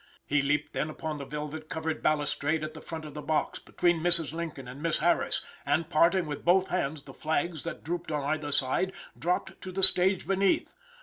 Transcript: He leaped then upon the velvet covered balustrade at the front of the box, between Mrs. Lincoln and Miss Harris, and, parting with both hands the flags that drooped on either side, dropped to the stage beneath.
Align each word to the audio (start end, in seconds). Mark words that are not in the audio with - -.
He 0.25 0.41
leaped 0.41 0.73
then 0.73 0.89
upon 0.89 1.19
the 1.19 1.27
velvet 1.27 1.69
covered 1.69 2.01
balustrade 2.01 2.63
at 2.63 2.73
the 2.73 2.81
front 2.81 3.05
of 3.05 3.13
the 3.13 3.21
box, 3.21 3.59
between 3.59 4.01
Mrs. 4.01 4.33
Lincoln 4.33 4.67
and 4.67 4.81
Miss 4.81 4.97
Harris, 4.97 5.43
and, 5.63 5.91
parting 5.91 6.25
with 6.25 6.43
both 6.43 6.69
hands 6.69 7.03
the 7.03 7.13
flags 7.13 7.61
that 7.65 7.83
drooped 7.83 8.11
on 8.11 8.23
either 8.23 8.51
side, 8.51 8.93
dropped 9.15 9.61
to 9.61 9.71
the 9.71 9.83
stage 9.83 10.25
beneath. 10.25 10.73